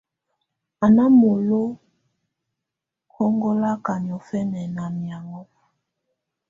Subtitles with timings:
[0.83, 1.61] Á ná molo
[3.23, 5.43] ɔŋgɔlaka niɔ̀fɛna ná miaŋɔ́.